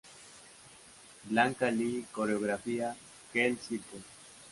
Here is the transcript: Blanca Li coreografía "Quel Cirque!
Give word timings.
Blanca 1.25 1.69
Li 1.79 2.05
coreografía 2.11 2.95
"Quel 3.33 3.59
Cirque! 3.59 4.01